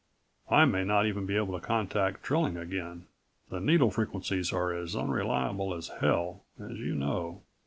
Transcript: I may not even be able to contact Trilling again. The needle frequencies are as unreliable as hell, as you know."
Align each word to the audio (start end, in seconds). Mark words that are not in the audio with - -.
I 0.49 0.65
may 0.65 0.83
not 0.83 1.05
even 1.05 1.27
be 1.27 1.35
able 1.37 1.53
to 1.53 1.63
contact 1.63 2.23
Trilling 2.23 2.57
again. 2.57 3.05
The 3.51 3.59
needle 3.59 3.91
frequencies 3.91 4.51
are 4.51 4.73
as 4.73 4.95
unreliable 4.95 5.75
as 5.75 5.89
hell, 6.01 6.41
as 6.59 6.75
you 6.79 6.95
know." 6.95 7.43